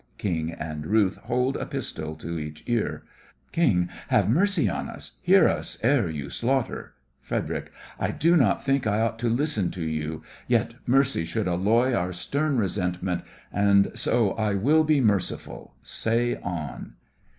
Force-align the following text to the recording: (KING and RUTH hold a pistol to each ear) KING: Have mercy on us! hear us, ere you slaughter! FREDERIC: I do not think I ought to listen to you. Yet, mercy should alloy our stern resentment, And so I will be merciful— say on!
(KING 0.17 0.51
and 0.51 0.87
RUTH 0.87 1.17
hold 1.25 1.55
a 1.57 1.67
pistol 1.67 2.15
to 2.15 2.39
each 2.39 2.63
ear) 2.65 3.03
KING: 3.51 3.87
Have 4.07 4.27
mercy 4.31 4.67
on 4.67 4.89
us! 4.89 5.11
hear 5.21 5.47
us, 5.47 5.77
ere 5.83 6.09
you 6.09 6.27
slaughter! 6.27 6.95
FREDERIC: 7.21 7.71
I 7.99 8.09
do 8.09 8.35
not 8.35 8.65
think 8.65 8.87
I 8.87 9.01
ought 9.01 9.19
to 9.19 9.29
listen 9.29 9.69
to 9.69 9.83
you. 9.83 10.23
Yet, 10.47 10.73
mercy 10.87 11.23
should 11.23 11.47
alloy 11.47 11.93
our 11.93 12.13
stern 12.13 12.57
resentment, 12.57 13.21
And 13.53 13.91
so 13.93 14.31
I 14.31 14.55
will 14.55 14.83
be 14.83 15.01
merciful— 15.01 15.75
say 15.83 16.37
on! 16.37 16.93